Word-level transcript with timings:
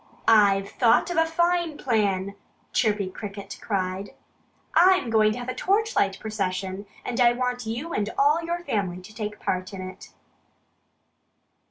"I've 0.27 0.67
thought 0.71 1.11
of 1.11 1.17
a 1.17 1.27
fine 1.27 1.77
plan!" 1.77 2.33
Chirpy 2.73 3.11
Cricket 3.11 3.59
cried. 3.61 4.15
"I'm 4.73 5.11
going 5.11 5.31
to 5.33 5.37
have 5.37 5.47
a 5.47 5.53
torchlight 5.53 6.19
procession 6.19 6.87
and 7.05 7.19
I 7.21 7.33
want 7.33 7.67
you 7.67 7.93
and 7.93 8.09
all 8.17 8.41
your 8.43 8.63
family 8.63 8.99
to 8.99 9.13
take 9.13 9.39
part 9.39 9.73
in 9.73 9.81
it." 9.87 10.09